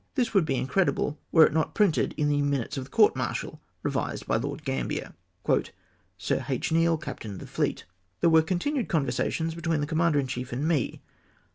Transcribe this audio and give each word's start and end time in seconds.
This 0.15 0.33
would 0.33 0.45
be 0.45 0.55
incredible 0.55 1.19
were 1.31 1.45
it 1.45 1.53
not 1.53 1.75
printed 1.75 2.15
in" 2.17 2.27
Minutes 2.49 2.75
of 2.75 2.85
the 2.85 2.89
Court 2.89 3.15
Martial, 3.15 3.61
revised 3.83 4.25
by 4.25 4.35
Lord 4.37 4.65
Gambler!" 4.65 5.13
Sir 6.17 6.43
H. 6.49 6.71
Neale 6.71 6.97
(Captain 6.97 7.33
of 7.33 7.37
the 7.39 7.45
Fleet).— 7.45 7.85
"There 8.21 8.31
were 8.31 8.41
conti 8.41 8.71
nued 8.71 8.87
conversations 8.89 9.53
between 9.53 9.79
the 9.79 9.85
Commander 9.85 10.17
in 10.17 10.25
chief 10.25 10.51
and 10.51 10.67
me. 10.67 11.03